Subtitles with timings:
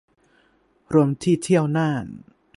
[0.93, 2.05] รวมที่เที่ยวน่าน